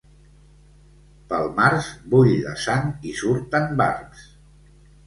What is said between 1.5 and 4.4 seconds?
març bull la sang i surten barbs.